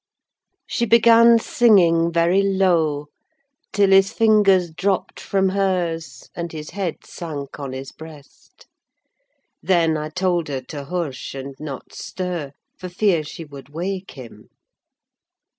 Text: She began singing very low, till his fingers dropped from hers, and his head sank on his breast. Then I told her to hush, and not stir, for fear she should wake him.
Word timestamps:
She 0.65 0.87
began 0.87 1.37
singing 1.37 2.11
very 2.11 2.41
low, 2.41 3.09
till 3.71 3.91
his 3.91 4.11
fingers 4.11 4.71
dropped 4.71 5.19
from 5.19 5.49
hers, 5.49 6.27
and 6.33 6.51
his 6.51 6.71
head 6.71 7.05
sank 7.05 7.59
on 7.59 7.73
his 7.73 7.91
breast. 7.91 8.65
Then 9.61 9.97
I 9.97 10.09
told 10.09 10.47
her 10.47 10.61
to 10.69 10.85
hush, 10.85 11.35
and 11.35 11.53
not 11.59 11.93
stir, 11.93 12.53
for 12.79 12.89
fear 12.89 13.23
she 13.23 13.45
should 13.47 13.69
wake 13.69 14.13
him. 14.17 14.49